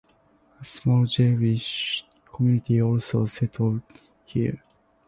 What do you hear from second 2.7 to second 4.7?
also settled here.